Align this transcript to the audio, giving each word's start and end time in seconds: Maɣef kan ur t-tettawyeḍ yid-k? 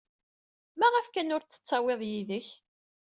Maɣef 0.79 1.05
kan 1.09 1.33
ur 1.35 1.41
t-tettawyeḍ 1.43 2.01
yid-k? 2.09 2.47